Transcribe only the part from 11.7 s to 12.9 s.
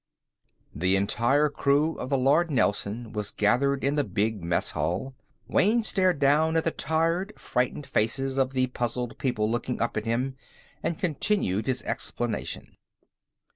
explanation.